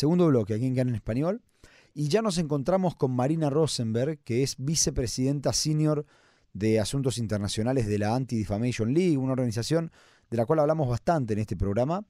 [0.00, 1.42] segundo bloque aquí en en Español.
[1.92, 6.06] Y ya nos encontramos con Marina Rosenberg, que es vicepresidenta senior
[6.54, 9.92] de Asuntos Internacionales de la Anti-Defamation League, una organización
[10.30, 12.06] de la cual hablamos bastante en este programa.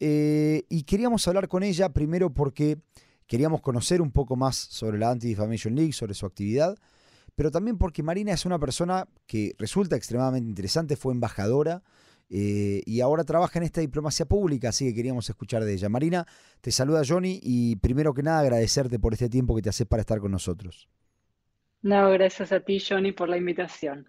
[0.00, 2.78] Eh, y queríamos hablar con ella primero porque
[3.26, 6.76] queríamos conocer un poco más sobre la Anti-Defamation League, sobre su actividad,
[7.36, 11.82] pero también porque Marina es una persona que resulta extremadamente interesante, fue embajadora
[12.32, 15.88] eh, y ahora trabaja en esta diplomacia pública, así que queríamos escuchar de ella.
[15.88, 16.26] Marina,
[16.60, 20.02] te saluda Johnny y primero que nada agradecerte por este tiempo que te haces para
[20.02, 20.88] estar con nosotros.
[21.82, 24.06] No, gracias a ti, Johnny, por la invitación.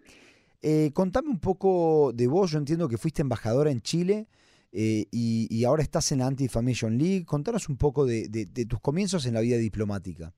[0.61, 4.27] Eh, contame un poco de vos, yo entiendo que fuiste embajadora en Chile
[4.71, 7.25] eh, y, ahora estás en la Anti-Defamation League.
[7.25, 10.33] Contanos un poco de tus comienzos en la vida diplomática.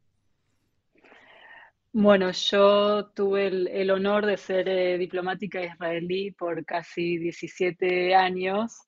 [1.96, 8.82] Bueno, yo tuve el, honor de ser eh, diplomática israelí por casi 17 años.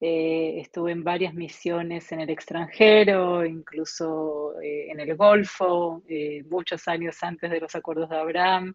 [0.00, 6.02] Eh, estuve en varias misiones en el extranjero, incluso eh, en el Golfo,
[6.48, 8.72] muchos años antes de los acuerdos de Abraham,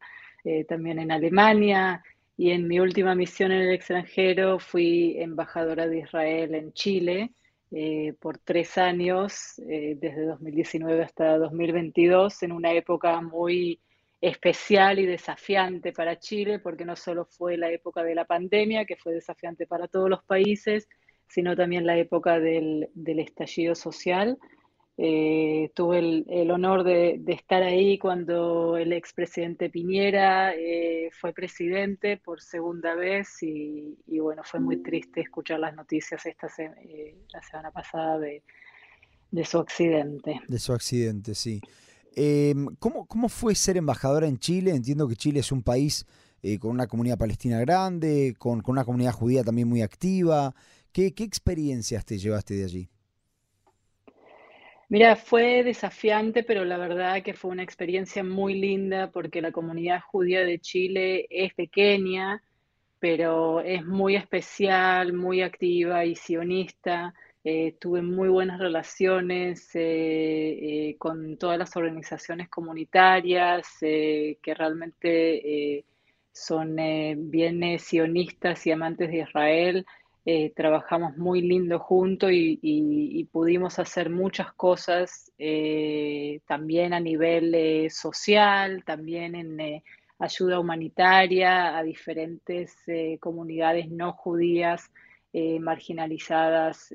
[0.67, 2.03] también en Alemania.
[2.37, 7.33] Y en mi última misión en el extranjero fui embajadora de Israel en Chile
[7.71, 13.79] eh, por tres años, eh, desde 2019 hasta 2022, en una época muy
[14.19, 18.97] especial y desafiante para Chile, porque no solo fue la época de la pandemia, que
[18.97, 20.89] fue desafiante para todos los países,
[21.27, 24.37] sino también la época del, del estallido social.
[25.03, 32.39] Eh, tuve el, honor de, estar ahí cuando el expresidente Piñera eh, fue presidente por
[32.39, 38.19] segunda vez y, bueno, fue muy triste escuchar las noticias esta eh, la semana pasada
[38.19, 38.43] de,
[39.43, 40.39] su accidente.
[40.47, 41.59] De su accidente, sí.
[42.15, 44.69] Em, ¿cómo, ¿Cómo fue ser embajadora en Chile?
[44.69, 46.05] Entiendo que Chile es un país
[46.59, 50.53] con una comunidad palestina grande, con, una comunidad judía también muy activa.
[50.91, 52.90] ¿Qué, ¿Qué experiencias te llevaste de allí?
[54.91, 60.01] Mira, fue desafiante, pero la verdad que fue una experiencia muy linda porque la comunidad
[60.01, 62.43] judía de Chile es pequeña,
[62.99, 67.13] pero es muy especial, muy activa y sionista.
[67.45, 75.85] Eh, tuve muy buenas relaciones eh, eh, con todas las organizaciones comunitarias que realmente
[76.33, 76.75] son
[77.31, 79.85] bien sionistas y amantes de Israel.
[80.23, 87.89] Eh, trabajamos muy lindo juntos y, pudimos hacer muchas cosas eh, también a nivel eh,
[87.89, 89.81] social, también en
[90.19, 92.75] ayuda humanitaria a diferentes
[93.19, 94.91] comunidades no judías
[95.33, 96.93] marginalizadas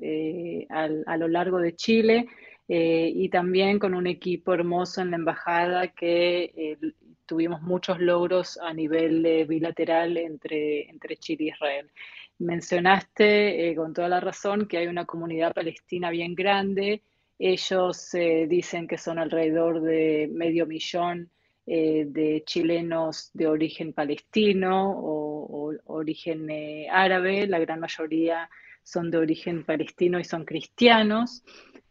[0.69, 2.27] a lo largo de Chile
[2.67, 6.77] y también con un equipo hermoso en la embajada que
[7.25, 11.91] tuvimos muchos logros a nivel bilateral entre, entre Chile y Israel.
[12.39, 17.01] Mencionaste eh, con toda la razón que hay una comunidad palestina bien grande.
[17.39, 21.31] Ellos eh, dicen que son alrededor de medio millón
[21.65, 26.47] eh, de chilenos de origen palestino o, origen
[26.91, 27.47] árabe.
[27.47, 28.49] La gran mayoría
[28.83, 31.43] son de origen palestino y son cristianos.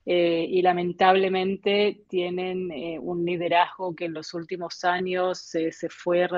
[0.04, 2.70] y lamentablemente tienen
[3.00, 6.28] un liderazgo que en los últimos años se fue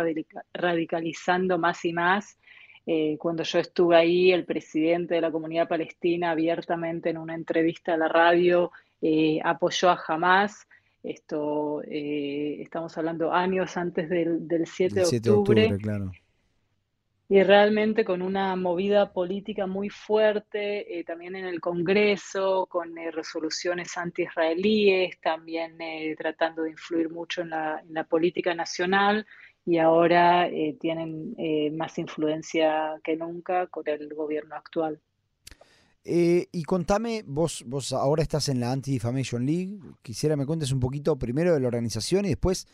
[0.54, 2.38] radicalizando más y más
[2.90, 7.92] eh, cuando yo estuve ahí, el presidente de la comunidad palestina abiertamente en una entrevista
[7.92, 8.72] a la radio
[9.02, 10.66] eh, apoyó a Hamas.
[11.02, 15.76] Esto eh, estamos hablando años antes del, 7, de octubre.
[17.28, 25.20] Y realmente con una movida política muy fuerte, también en el Congreso, con resoluciones anti-israelíes,
[25.20, 25.76] también
[26.16, 29.26] tratando de influir mucho en la, en la política nacional
[29.68, 34.98] y ahora eh, tienen eh, más influencia que nunca con el gobierno actual.
[36.04, 40.80] Eh, y contame, vos, vos ahora estás en la Anti-Defamation League, quisiera me cuentes un
[40.80, 42.66] poquito primero de la organización y después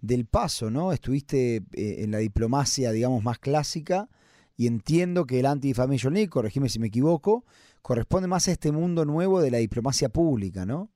[0.00, 0.92] del paso, ¿no?
[0.92, 4.08] Estuviste en la diplomacia, digamos, más clásica
[4.56, 7.44] y entiendo que el Anti-Defamation League, corregime si me equivoco,
[7.80, 10.90] corresponde más a este mundo nuevo de la diplomacia pública, ¿no?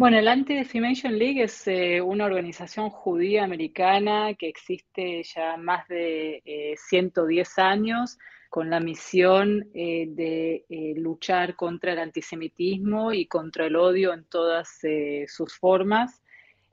[0.00, 6.74] Bueno, el Anti-Defamation League es eh, una organización judía americana que existe ya más de
[6.88, 8.18] 110 eh, años
[8.48, 14.80] con la misión eh, de luchar contra el antisemitismo y contra el odio en todas
[15.26, 16.22] sus formas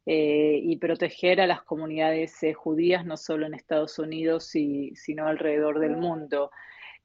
[0.06, 6.50] y proteger a las comunidades judías no solo en Estados Unidos, sino alrededor del mundo.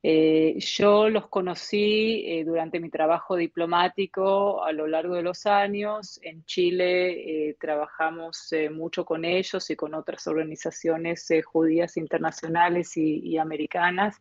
[0.05, 6.19] Eh, yo los conocí eh, durante mi trabajo diplomático a lo largo de los años.
[6.23, 14.21] En Chile eh, trabajamos mucho con ellos y con otras organizaciones judías internacionales y, americanas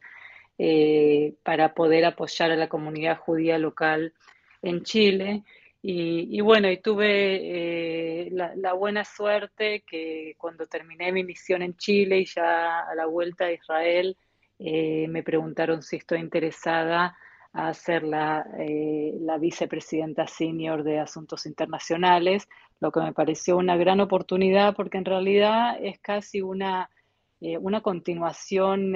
[1.43, 4.13] para poder apoyar a la comunidad judía local
[4.61, 5.43] en Chile.
[5.83, 12.19] Y, bueno, y tuve eh, la, buena suerte que cuando terminé mi misión en Chile
[12.19, 14.15] y ya a la vuelta a Israel,
[14.63, 17.17] eh, me preguntaron si estoy interesada
[17.53, 22.47] a ser la, eh, la, vicepresidenta senior de Asuntos Internacionales,
[22.79, 26.89] lo que me pareció una gran oportunidad porque en realidad es casi una,
[27.41, 28.93] una continuación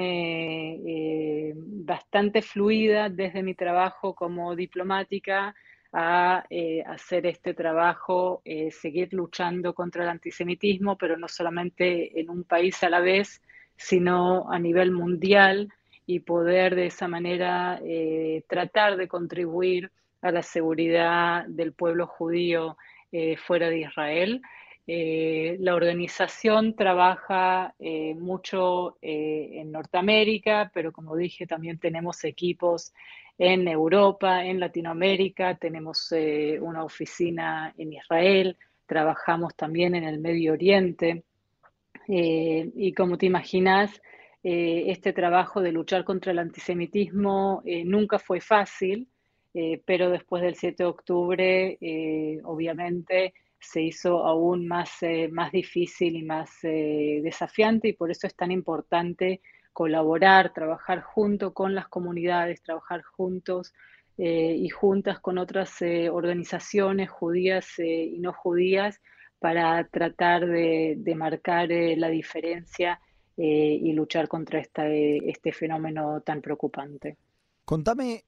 [1.84, 5.54] bastante fluida desde mi trabajo como diplomática
[5.98, 12.28] a eh, hacer este trabajo, eh, seguir luchando contra el antisemitismo, pero no solamente en
[12.28, 13.40] un país a la vez,
[13.76, 15.72] sino a nivel mundial
[16.06, 19.90] y poder de esa manera eh, tratar de contribuir
[20.22, 22.76] a la seguridad del pueblo judío
[23.46, 24.42] fuera de Israel.
[24.86, 32.92] la organización trabaja mucho en Norteamérica, pero como dije, también tenemos equipos
[33.38, 38.56] en Europa, en Latinoamérica, tenemos eh, una oficina en Israel,
[38.86, 41.24] trabajamos también en el Medio Oriente.
[42.08, 44.00] Eh, y como te imaginas,
[44.42, 49.08] eh, este trabajo de luchar contra el antisemitismo nunca fue fácil,
[49.86, 51.78] pero después del 7 de octubre,
[52.44, 54.90] obviamente, se hizo aún más,
[55.30, 59.40] más difícil y más desafiante y por eso es tan importante
[59.76, 63.74] colaborar, trabajar junto con las comunidades, trabajar juntos
[64.16, 69.02] eh, y juntas con otras eh, organizaciones judías eh, y no judías
[69.46, 73.00] para tratar de, marcar la diferencia
[73.36, 77.16] y luchar contra esta, este fenómeno tan preocupante.
[77.64, 78.24] Contame,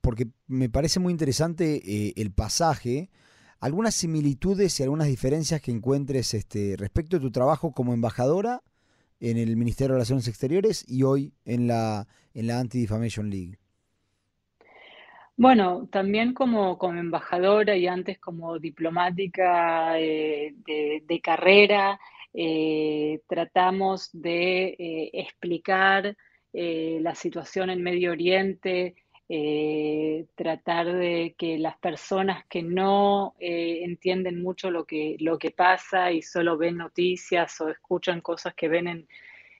[0.00, 3.10] porque me parece muy interesante el pasaje,
[3.60, 8.62] algunas similitudes y algunas diferencias que encuentres este, respecto de tu trabajo como embajadora
[9.20, 13.58] en el Ministerio de Relaciones Exteriores y hoy en la Anti-Defamation League?
[15.38, 22.00] Bueno, también como, embajadora y antes como diplomática eh, de, carrera,
[22.32, 26.16] eh, tratamos de eh, explicar
[26.52, 28.94] la situación en Medio Oriente,
[30.34, 36.22] tratar de que las personas que no entienden mucho lo que, lo que pasa y
[36.22, 39.08] solo ven noticias o escuchan cosas que ven en,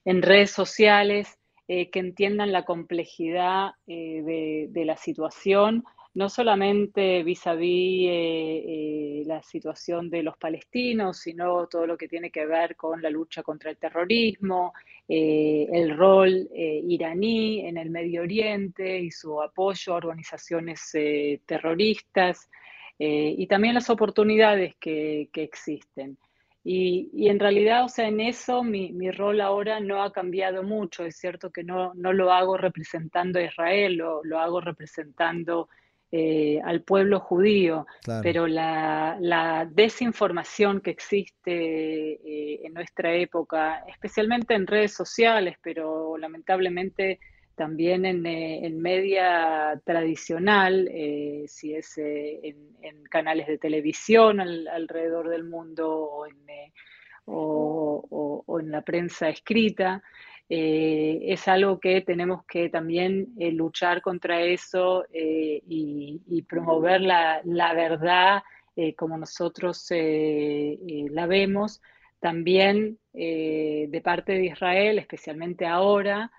[0.05, 5.83] en redes sociales, eh, que entiendan la complejidad de, de, la situación
[6.13, 12.31] no solamente vis a vis la situación de los palestinos, sino todo lo que tiene
[12.31, 14.73] que ver con la lucha contra el terrorismo,
[15.09, 21.39] eh, el rol eh, iraní en el Medio Oriente y su apoyo a organizaciones eh,
[21.45, 22.49] terroristas,
[22.99, 26.17] y también las oportunidades que, existen.
[26.69, 31.05] Y, en realidad, o sea, en eso mi, rol ahora no ha cambiado mucho.
[31.05, 35.69] Es cierto que no, no lo hago representando a Israel, lo, lo hago representando
[36.11, 37.87] eh, al pueblo judío,
[38.21, 47.19] pero la, desinformación que existe eh, en nuestra época, especialmente en redes sociales, pero lamentablemente
[47.57, 50.89] también en, eh, media tradicional,
[51.47, 56.23] si es en, canales de televisión alrededor del mundo
[57.25, 60.01] o en la prensa escrita,
[60.49, 67.41] eh, es algo que tenemos que también eh, luchar contra eso eh, y, promover la,
[67.73, 68.43] verdad
[68.95, 71.81] como nosotros la vemos,
[72.19, 76.31] también de parte de Israel, especialmente ahora,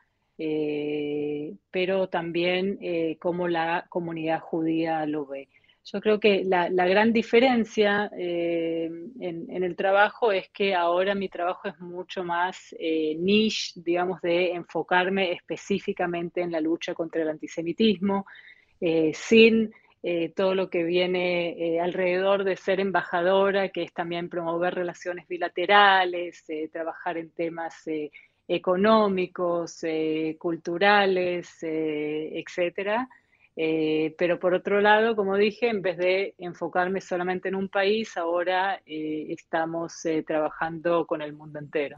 [1.70, 2.78] pero también
[3.18, 5.48] como la comunidad judía lo ve.
[5.90, 8.90] Yo creo que la, gran diferencia eh,
[9.20, 14.52] en, el trabajo es que ahora mi trabajo es mucho más eh, niche, digamos, de
[14.52, 18.26] enfocarme específicamente en la lucha contra el antisemitismo,
[18.80, 19.72] eh, sin
[20.36, 27.18] todo lo que viene alrededor de ser embajadora, que es también promover relaciones bilaterales, trabajar
[27.18, 27.84] en temas
[28.48, 29.84] económicos,
[30.38, 33.08] culturales, etcétera.
[33.60, 38.16] Eh, pero por otro lado, como dije, en vez de enfocarme solamente en un país,
[38.16, 41.96] ahora eh, estamos eh, trabajando con el mundo entero.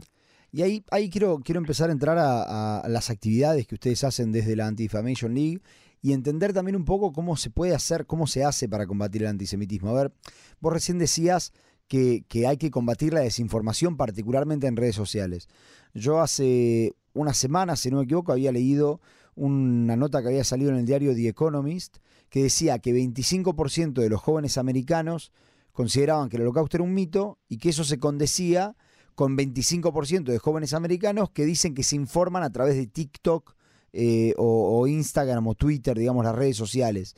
[0.53, 4.69] Y ahí, quiero, quiero empezar a entrar a, las actividades que ustedes hacen desde la
[4.69, 5.61] Anti-Defamation League
[6.01, 9.29] y entender también un poco cómo se puede hacer, cómo se hace para combatir el
[9.29, 9.91] antisemitismo.
[9.91, 10.13] A ver,
[10.61, 11.53] vos recién decías
[11.91, 15.49] que, hay que combatir la desinformación, particularmente en redes sociales.
[15.93, 19.01] Yo hace una semana, si no me equivoco, había leído
[19.35, 21.97] una nota que había salido en el diario The Economist
[22.29, 25.33] que decía que 25% de los jóvenes americanos
[25.73, 28.77] consideraban que el holocausto era un mito y que eso se condecía
[29.17, 33.57] con 25% de jóvenes americanos que dicen que se informan a través de TikTok
[33.93, 37.17] eh, o, Instagram o Twitter, digamos, las redes sociales.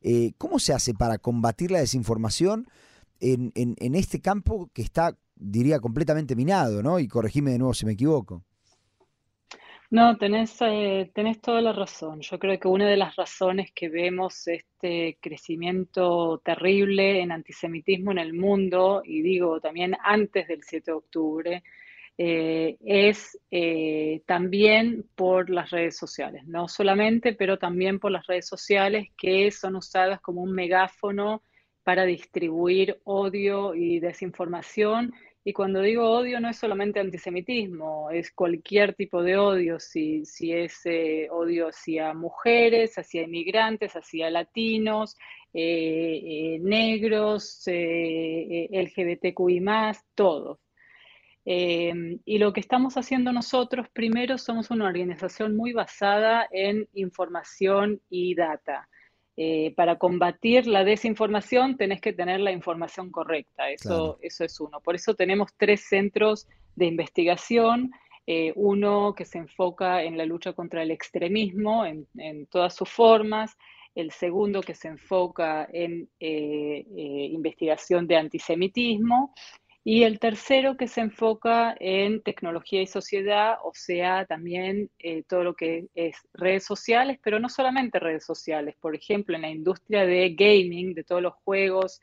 [0.00, 2.66] Eh, ¿Cómo se hace para combatir la desinformación
[3.32, 6.98] en, en, este campo que está, diría, completamente minado, ¿no?
[6.98, 8.44] Y corregime de nuevo si me equivoco.
[9.90, 12.20] No, tenés, eh, tenés toda la razón.
[12.20, 18.18] Yo creo que una de las razones que vemos este crecimiento terrible en antisemitismo en
[18.18, 21.62] el mundo, y digo también antes del 7 de octubre,
[22.18, 28.48] eh, es eh, también por las redes sociales, no solamente, pero también por las redes
[28.48, 31.42] sociales que son usadas como un megáfono
[31.84, 35.12] para distribuir odio y desinformación.
[35.44, 40.52] Y cuando digo odio no es solamente antisemitismo, es cualquier tipo de odio, si, si
[40.52, 45.16] es eh, odio hacia mujeres, hacia inmigrantes, hacia latinos,
[45.52, 49.62] negros, LGBTQI,
[50.14, 50.58] todos.
[51.46, 58.00] Em, y lo que estamos haciendo nosotros, primero, somos una organización muy basada en información
[58.08, 58.88] y data.
[59.36, 64.80] Eh, para combatir la desinformación tenés que tener la información correcta, eso, eso es uno.
[64.80, 67.90] Por eso tenemos tres centros de investigación,
[68.28, 72.88] eh, uno que se enfoca en la lucha contra el extremismo en, en todas sus
[72.88, 73.56] formas,
[73.94, 76.84] el segundo que se enfoca en eh,
[77.30, 79.34] investigación de antisemitismo
[79.86, 85.44] y el tercero que se enfoca en tecnología y sociedad, o sea, también eh, todo
[85.44, 88.76] lo que es redes sociales, pero no solamente redes sociales.
[88.80, 92.00] Por ejemplo, en la industria de gaming, de todos los juegos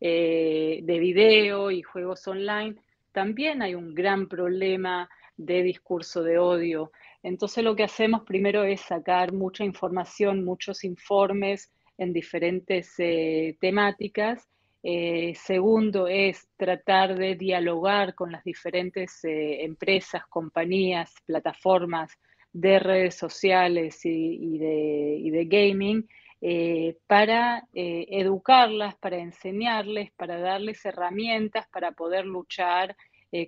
[0.00, 2.74] eh, de video y juegos online,
[3.12, 6.90] también hay un gran problema de discurso de odio.
[7.22, 14.48] Entonces lo que hacemos primero es sacar mucha información, muchos informes en diferentes eh, temáticas
[14.82, 22.18] eh, segundo es tratar de dialogar con las diferentes eh, empresas, compañías, plataformas
[22.52, 26.08] de redes sociales y, de, gaming
[26.40, 32.96] eh, para educarlas, para enseñarles, para darles herramientas para poder luchar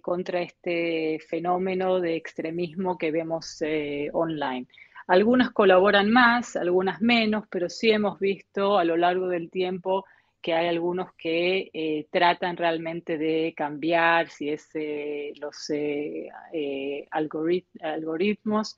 [0.00, 3.60] contra este fenómeno de extremismo que vemos
[4.12, 4.68] online.
[5.08, 10.04] Algunas colaboran más, algunas menos, pero sí hemos visto a lo largo del tiempo
[10.42, 16.28] que hay algunos que eh, tratan realmente de cambiar, si es eh, los eh,
[17.10, 18.76] algoritmos,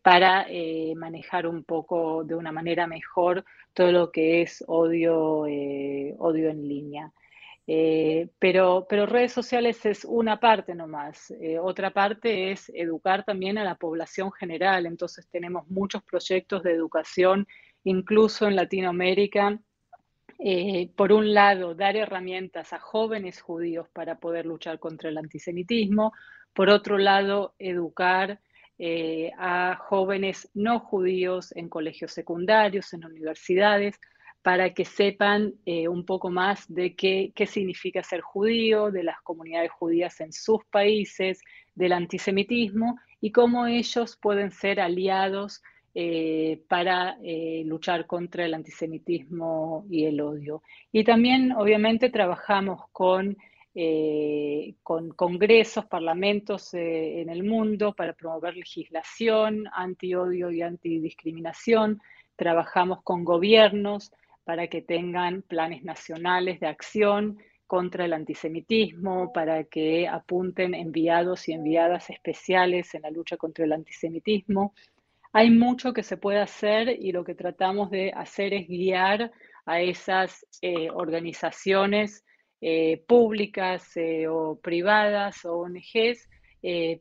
[0.00, 0.46] para
[0.94, 7.12] manejar un poco de una manera mejor todo lo que es odio, odio en línea.
[8.38, 11.34] pero, pero redes sociales es una parte nomás.
[11.60, 14.86] otra parte es educar también a la población general.
[14.86, 17.48] Entonces tenemos muchos proyectos de educación,
[17.82, 19.58] incluso en Latinoamérica,
[20.38, 26.12] eh, por un lado, dar herramientas a jóvenes judíos para poder luchar contra el antisemitismo,
[26.52, 28.40] por otro lado, educar
[28.78, 33.98] eh, a jóvenes no judíos en colegios secundarios, en universidades,
[34.42, 39.20] para que sepan eh, un poco más de qué, qué significa ser judío, de las
[39.22, 41.40] comunidades judías en sus países,
[41.74, 45.62] del antisemitismo y cómo ellos pueden ser aliados
[45.98, 50.62] eh, para eh, luchar contra el antisemitismo y el odio.
[50.92, 53.34] Y también, obviamente, trabajamos con,
[53.74, 62.02] eh, con congresos, parlamentos en el mundo para promover legislación anti-odio y antidiscriminación.
[62.36, 64.12] Trabajamos con gobiernos
[64.44, 71.52] para que tengan planes nacionales de acción contra el antisemitismo, para que apunten enviados y
[71.52, 74.74] enviadas especiales en la lucha contra el antisemitismo.
[75.32, 79.32] Hay mucho que se puede hacer y lo que tratamos de hacer es guiar
[79.66, 82.24] a esas eh, organizaciones
[82.60, 86.28] eh, públicas eh, o privadas o ONGs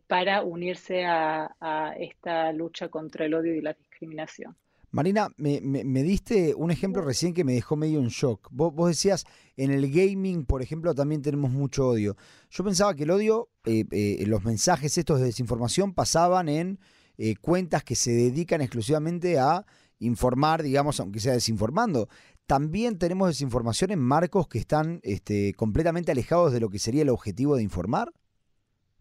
[0.05, 4.55] para unirse a, esta lucha contra el odio y la discriminación.
[4.91, 5.59] Marina, me,
[6.03, 8.47] diste un ejemplo recién que me dejó medio en shock.
[8.51, 9.25] Vos, vos, decías,
[9.57, 12.15] en el gaming, por ejemplo, también tenemos mucho odio.
[12.51, 16.77] Yo pensaba que el odio, los mensajes estos de desinformación pasaban en
[17.17, 19.65] eh, cuentas que se dedican exclusivamente a
[19.99, 22.09] informar, digamos, aunque sea desinformando.
[22.45, 27.09] También tenemos desinformación en marcos que están este, completamente alejados de lo que sería el
[27.09, 28.11] objetivo de informar.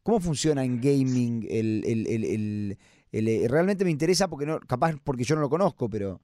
[0.02, 2.78] ¿Cómo funciona en gaming el,
[3.12, 6.20] eh, realmente me interesa porque no, capaz porque yo no lo conozco, pero.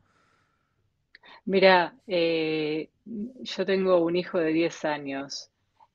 [1.44, 5.50] Mira, eh, yo tengo un hijo de 10 años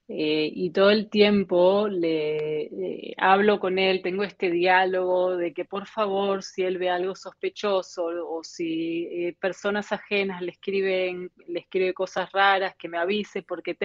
[0.07, 5.65] eh, y todo el tiempo le eh, hablo con él, tengo este diálogo de que
[5.65, 11.59] por favor, si él ve algo sospechoso o si eh, personas ajenas le escriben, le
[11.59, 13.75] escribe cosas raras, que me avise porque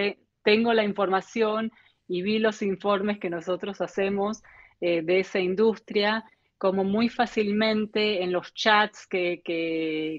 [0.43, 1.71] tengo la información
[2.07, 4.41] y vi los informes que nosotros hacemos
[4.79, 6.25] de esa industria
[6.61, 9.41] como muy fácilmente en los chats que,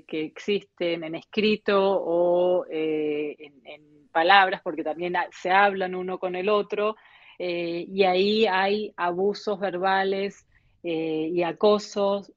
[0.08, 6.96] existen en escrito o eh, en, palabras, porque también se hablan uno con el otro,
[7.38, 10.44] eh, y ahí hay abusos verbales
[10.82, 12.32] eh, y acosos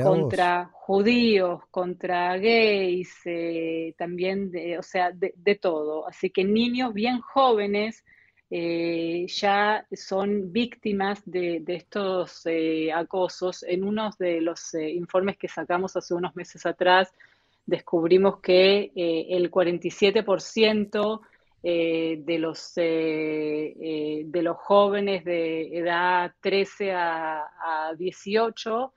[0.00, 3.12] contra judíos, contra gays,
[3.98, 6.06] también, o sea, de todo.
[6.06, 8.04] Así que niños bien jóvenes
[8.50, 13.62] eh, ya son víctimas de, estos eh, acosos.
[13.62, 17.12] En uno de los eh, informes que sacamos hace unos meses atrás,
[17.66, 21.20] descubrimos que el 47%
[21.62, 27.44] de, los, de los jóvenes de edad 13 a,
[27.90, 28.94] a 18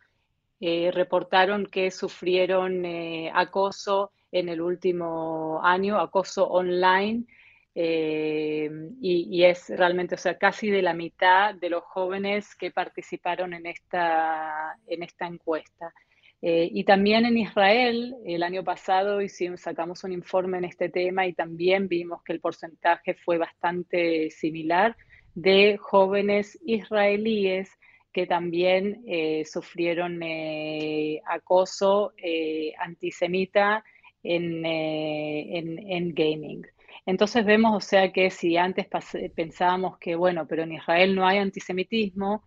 [0.93, 2.85] reportaron que sufrieron
[3.33, 7.25] acoso en el último año, acoso online.
[7.73, 8.69] Eh,
[9.01, 13.65] y, es realmente, o sea, casi de la mitad de los jóvenes que participaron en
[13.65, 15.93] esta, en esta encuesta.
[16.41, 21.27] Eh, y también en Israel, el año pasado hicimos, sacamos un informe en este tema
[21.27, 24.97] y también vimos que el porcentaje fue bastante similar
[25.35, 27.69] de jóvenes israelíes
[28.11, 30.19] que también eh, sufrieron
[31.25, 32.11] acoso
[32.79, 33.85] antisemita
[34.23, 36.65] en, en, en gaming.
[37.05, 38.87] Entonces vemos, o sea, que si antes
[39.35, 42.43] pensábamos que, bueno, pero en Israel no hay antisemitismo,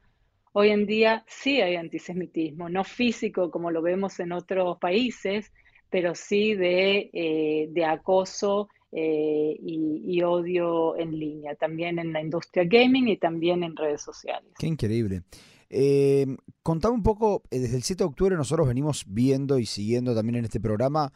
[0.53, 5.53] hoy en día sí hay antisemitismo, no físico como lo vemos en otros países,
[5.91, 13.09] pero sí de, eh, acoso eh, y, odio en línea, también en la industria gaming
[13.09, 14.53] y también en redes sociales.
[14.57, 15.23] Qué increíble.
[15.69, 16.25] Eh,
[16.65, 20.45] un poco, eh, desde el 7 de octubre nosotros venimos viendo y siguiendo también en
[20.45, 21.13] este programa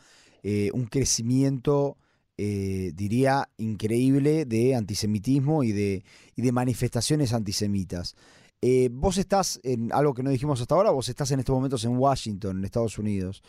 [0.72, 1.98] un crecimiento
[2.40, 6.04] eh, diría, increíble de antisemitismo y de,
[6.52, 8.14] manifestaciones antisemitas.
[8.62, 11.84] Eh, vos estás en algo que no dijimos hasta ahora, vos estás en estos momentos
[11.84, 13.42] en Washington, en Estados Unidos.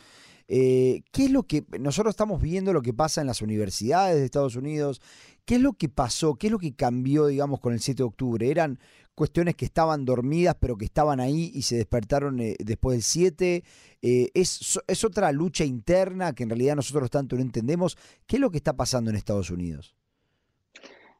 [0.48, 4.25] Eh, ¿Qué es lo que nosotros estamos viendo lo que pasa en las universidades de
[4.25, 5.01] Estados Unidos?
[5.46, 6.36] ¿Qué es lo que pasó?
[6.36, 8.50] ¿Qué es lo que cambió, digamos, con el 7 de octubre?
[8.50, 8.79] ¿Eran
[9.20, 13.64] cuestiones que estaban dormidas pero que estaban ahí y se despertaron eh, después del 7?
[14.01, 17.98] Eh, es, ¿Es otra lucha interna que en realidad nosotros tanto no entendemos?
[18.25, 19.94] ¿Qué es lo que está pasando en Estados Unidos?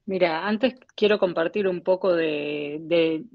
[0.06, 3.26] Mira, antes quiero compartir un poco de,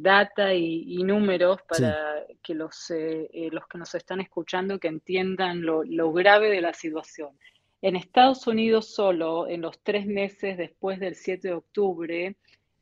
[0.00, 6.12] data y, números para que los, eh, los que nos están escuchando que entiendan lo,
[6.12, 7.38] grave de la situación.
[7.82, 12.36] En Estados Unidos solo, en los tres meses después del 7 de octubre,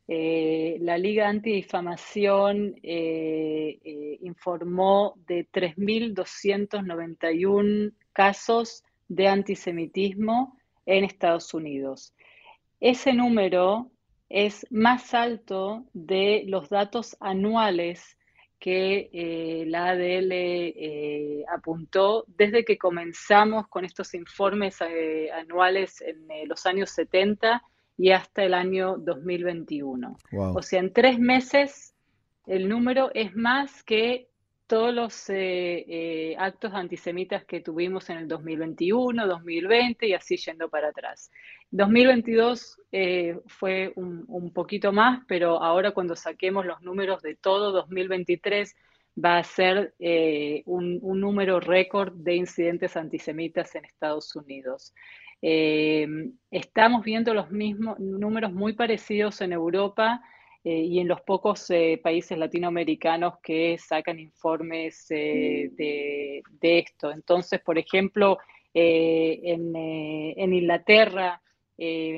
[0.09, 2.75] eh, la Liga Antidifamación
[4.21, 12.13] informó de 3.291 casos de antisemitismo en Estados Unidos.
[12.81, 13.91] Ese número
[14.29, 18.17] es más alto de los datos anuales
[18.59, 26.49] que eh, la ADL eh, apuntó desde que comenzamos con estos informes eh, anuales en
[26.49, 27.63] los años 70
[27.99, 30.17] y hasta el año 2021.
[30.33, 31.95] O sea, en tres meses
[32.47, 34.29] el número es más que
[34.67, 40.69] todos los eh, eh, actos antisemitas que tuvimos en el 2021, 2020 y así yendo
[40.69, 41.31] para atrás.
[41.71, 48.75] 2022 eh, fue un, poquito más, pero ahora cuando saquemos los números de todo 2023
[49.25, 49.95] va a ser
[50.67, 54.93] un, un, número récord de incidentes antisemitas en Estados Unidos.
[55.41, 60.21] Estamos viendo los mismos números muy parecidos en Europa
[60.69, 67.13] eh, y en los pocos eh, países latinoamericanos que sacan informes eh, de, esto.
[67.13, 68.39] Entonces, por ejemplo,
[68.75, 71.41] en, en, Inglaterra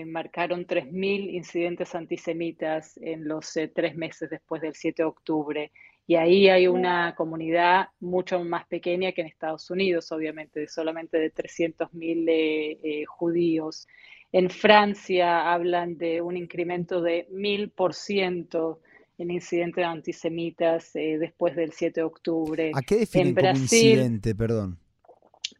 [0.06, 5.72] marcaron 3.000 incidentes antisemitas en los tres meses después del 7 de octubre.
[6.08, 11.18] Y ahí hay una comunidad mucho más pequeña que en Estados Unidos, obviamente, de solamente
[11.18, 13.86] de 300.000 judíos.
[14.32, 18.80] En Francia hablan de un incremento de mil por ciento
[19.18, 22.72] en incidentes antisemitas eh, después del 7 de octubre.
[22.74, 24.78] ¿A qué definen como incidente, perdón?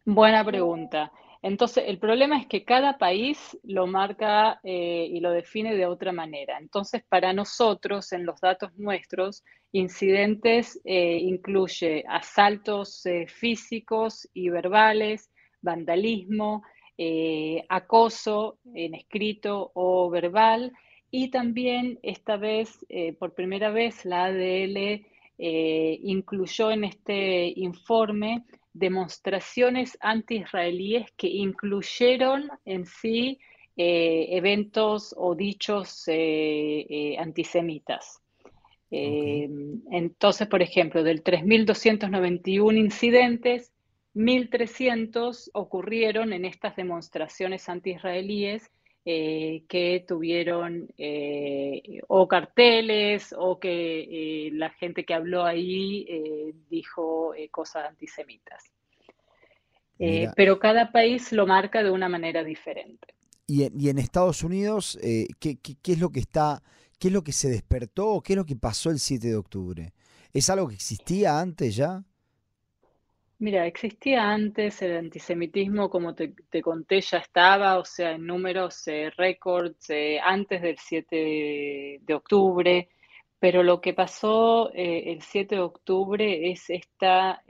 [0.05, 1.13] Buena pregunta.
[1.43, 6.13] Entonces, el problema es que cada país lo marca eh, y lo define de otra
[6.13, 6.59] manera.
[6.59, 16.63] Entonces, para nosotros, en los datos nuestros, incidentes eh, incluye asaltos físicos y verbales, vandalismo,
[17.01, 20.73] eh, acoso en escrito o verbal
[21.13, 25.07] y también esta vez, eh, por primera vez, la ADL
[25.39, 28.45] eh, incluyó en este informe
[28.79, 33.39] demostraciones anti-israelíes que incluyeron en sí
[33.77, 36.07] eventos o dichos
[37.19, 38.21] antisemitas.
[38.91, 43.73] Entonces, por ejemplo, del 3.291 incidentes,
[44.15, 48.71] 1.300 ocurrieron en estas demostraciones anti-israelíes
[49.05, 57.33] eh, que tuvieron eh, o carteles o que eh, la gente que habló ahí dijo
[57.51, 58.65] cosas antisemitas.
[60.37, 63.15] pero cada país lo marca de una manera diferente.
[63.47, 64.99] Y en, Estados Unidos,
[65.41, 66.63] ¿qué, es lo que está,
[66.99, 69.37] qué es lo que se despertó o qué es lo que pasó el 7 de
[69.37, 69.93] octubre?
[70.35, 72.05] ¿Es algo que existía antes ya?
[73.41, 79.11] Mira, existía antes el antisemitismo, como te, conté, ya estaba, o sea, en números eh,
[79.17, 82.89] récords eh, antes del 7 de, octubre,
[83.39, 87.45] pero lo que pasó eh, el 7 de octubre es esta,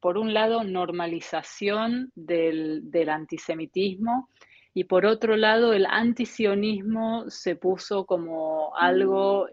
[0.00, 4.30] por un lado, normalización del, del, antisemitismo
[4.72, 9.46] y por otro lado, el antisionismo se puso como algo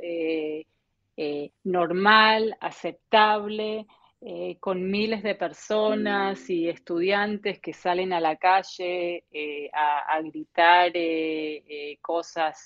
[1.66, 3.88] normal, aceptable
[4.26, 10.92] eh, con miles de personas y estudiantes que salen a la calle eh, a, gritar
[10.94, 12.66] eh, cosas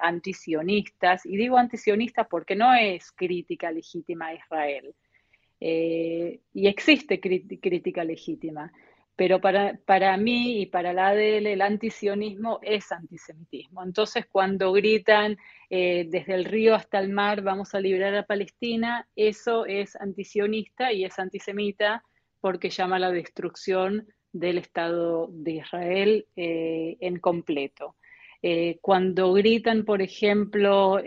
[0.00, 1.26] antisionistas.
[1.26, 4.94] Y digo antisionistas porque no es crítica legítima a Israel.
[5.58, 8.72] y existe crítica legítima.
[9.14, 13.82] Pero para, para mí y para la ADL el antisionismo es antisemitismo.
[13.82, 15.36] Entonces cuando gritan
[15.68, 20.92] eh, desde el río hasta el mar vamos a liberar a Palestina, eso es antisionista
[20.92, 22.02] y es antisemita
[22.40, 27.96] porque llama a la destrucción del Estado de Israel eh, en completo.
[28.44, 30.98] Eh, cuando gritan, por ejemplo,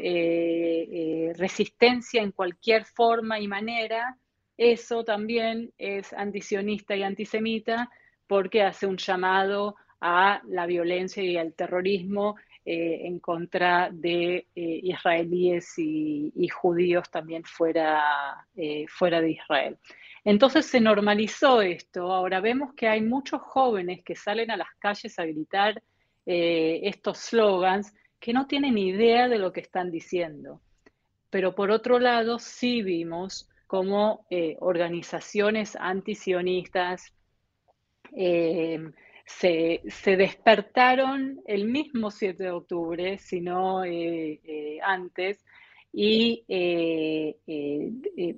[1.35, 4.17] resistencia en cualquier forma y manera,
[4.57, 7.89] eso también es antisionista y antisemita
[8.27, 12.35] porque hace un llamado a la violencia y al terrorismo
[12.67, 19.77] eh, en contra de eh, israelíes y, judíos también fuera, eh, fuera de Israel.
[20.23, 22.11] Entonces se normalizó esto.
[22.11, 25.81] Ahora vemos que hay muchos jóvenes que salen a las calles a gritar
[26.27, 30.59] estos slogans que no tienen idea de lo que están diciendo.
[31.29, 37.11] Pero por otro lado, sí vimos como eh, organizaciones antisionistas
[38.15, 38.79] eh,
[39.25, 39.81] se,
[40.15, 45.43] despertaron el mismo 7 de octubre, sino eh, antes,
[45.91, 46.45] y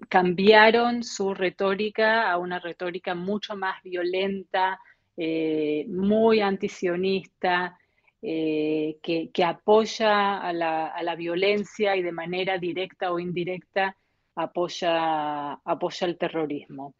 [0.09, 4.79] cambiaron su retórica a una retórica mucho más violenta,
[5.17, 7.77] muy antisionista,
[8.19, 13.95] que, apoya a la, a la, violencia y de manera directa o indirecta
[14.37, 16.93] apoya, apoya el terrorismo.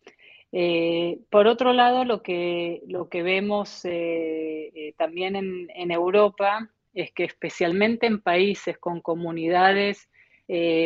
[0.52, 7.12] Eh, por otro lado, lo que, lo que vemos eh, eh, también en, Europa es
[7.12, 10.10] que especialmente en países con comunidades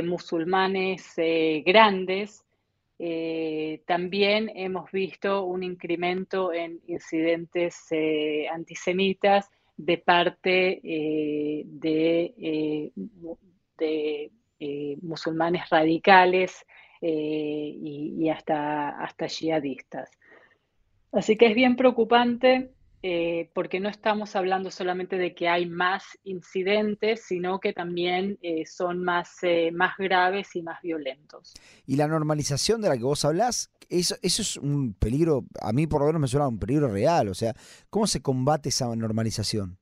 [0.04, 1.14] musulmanes
[1.64, 2.44] grandes,
[3.86, 7.88] también hemos visto un incremento en incidentes
[8.52, 10.80] antisemitas de parte
[11.64, 12.34] de,
[15.02, 16.66] musulmanes radicales
[17.02, 20.10] eh, y, hasta, hasta yihadistas.
[21.12, 22.72] Así que es bien preocupante
[23.04, 29.04] eh, porque no estamos hablando solamente de que hay más incidentes, sino que también son
[29.04, 29.40] más,
[29.74, 31.54] más graves y más violentos.
[31.86, 35.88] Y la normalización de la que vos hablás, eso, eso es un peligro, a mí
[35.88, 37.54] por lo menos me suena un peligro real, o sea,
[37.90, 39.81] ¿cómo se combate esa normalización?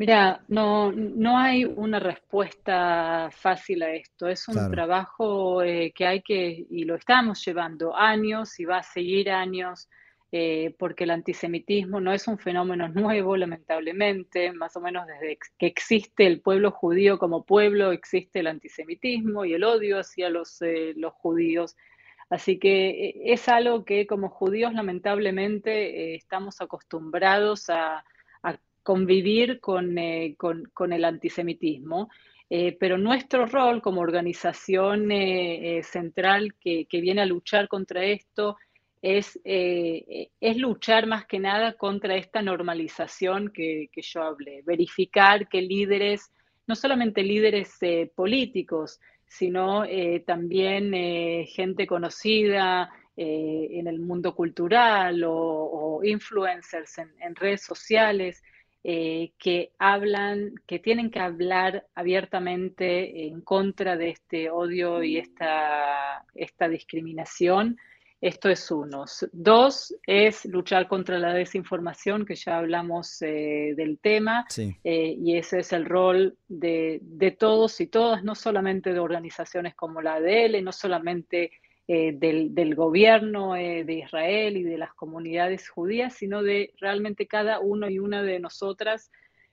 [0.00, 4.28] Mira, no, no hay una respuesta fácil a esto.
[4.28, 8.82] Es un trabajo eh, que hay que, y lo estamos llevando años y va a
[8.82, 9.90] seguir años,
[10.32, 14.54] eh, porque el antisemitismo no es un fenómeno nuevo, lamentablemente.
[14.54, 19.52] Más o menos desde que existe el pueblo judío como pueblo, existe el antisemitismo y
[19.52, 21.76] el odio hacia los, eh, los judíos.
[22.30, 28.02] Así que es algo que como judíos lamentablemente estamos acostumbrados a
[28.90, 29.60] convivir
[29.98, 32.10] eh, con, el antisemitismo.
[32.52, 38.56] Eh, pero nuestro rol como organización eh, central que, viene a luchar contra esto
[39.00, 46.32] es, es, luchar más que nada contra esta normalización que, yo hablé, verificar que líderes,
[46.66, 47.78] no solamente líderes
[48.16, 49.84] políticos, sino
[50.26, 50.92] también
[51.46, 58.42] gente conocida, en el mundo cultural o, influencers en, redes sociales
[58.82, 66.24] eh, que hablan, que tienen que hablar abiertamente en contra de este odio y esta,
[66.34, 67.76] esta discriminación
[68.20, 69.04] esto es uno.
[69.32, 75.60] Dos es luchar contra la desinformación, que ya hablamos eh, del tema, eh, y ese
[75.60, 77.00] es el rol de,
[77.38, 81.50] todos y todas, no solamente de organizaciones como la ADL, no solamente
[81.92, 87.88] eh, del, gobierno de Israel y de las comunidades judías, sino de realmente cada uno
[87.88, 89.10] y una de nosotras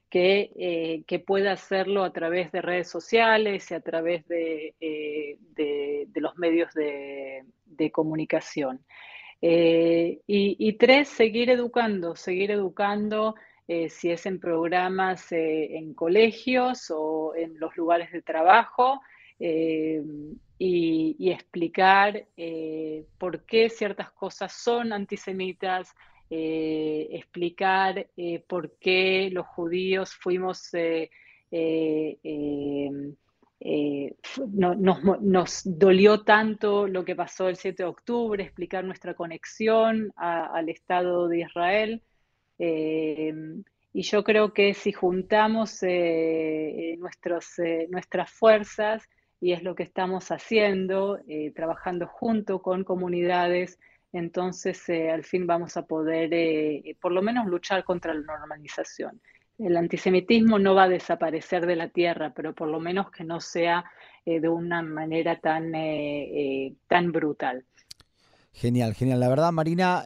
[0.10, 6.38] que, que pueda hacerlo a través de redes sociales y a través de, de los
[6.38, 8.82] medios de comunicación.
[9.42, 13.36] Eh, y, tres, seguir educando, seguir educando,
[13.68, 19.02] eh, si es en programas eh, en colegios o en los lugares de trabajo,
[20.60, 22.26] y, explicar
[23.18, 25.96] por qué ciertas cosas son antisemitas,
[26.30, 28.08] explicar
[28.48, 30.72] por qué los judíos fuimos
[33.60, 34.16] eh,
[34.54, 41.28] nos, dolió tanto lo que pasó el 7 de octubre, explicar nuestra conexión al Estado
[41.28, 42.02] de Israel.
[42.60, 43.34] Eh,
[43.94, 49.04] y yo creo que si juntamos eh, nuestras fuerzas,
[49.40, 51.20] y es lo que estamos haciendo,
[51.56, 53.80] trabajando junto con comunidades,
[54.14, 56.32] entonces al fin vamos a poder
[57.00, 59.22] por lo menos luchar contra la normalización
[59.58, 63.40] el antisemitismo no va a desaparecer de la tierra, pero por lo menos que no
[63.40, 63.86] sea
[64.26, 67.66] eh, de una manera tan, eh, eh, tan brutal.
[68.54, 69.20] Genial, genial.
[69.20, 70.04] La verdad, Marina,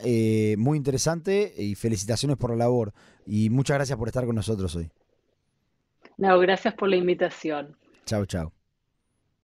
[0.58, 2.94] muy interesante y felicitaciones por la labor.
[3.26, 4.90] Y muchas gracias por estar con nosotros hoy.
[6.18, 7.78] No, gracias por la invitación.
[8.06, 8.52] Chao, chao.